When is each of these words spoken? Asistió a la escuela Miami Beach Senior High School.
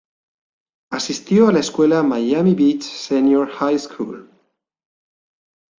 Asistió 0.91 1.47
a 1.47 1.51
la 1.51 1.59
escuela 1.59 2.01
Miami 2.01 2.55
Beach 2.55 2.81
Senior 2.81 3.47
High 3.51 3.77
School. 3.77 4.31